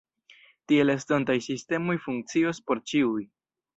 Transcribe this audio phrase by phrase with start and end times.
[0.71, 3.23] Tiel estontaj sistemoj funkcios por ĉiuj.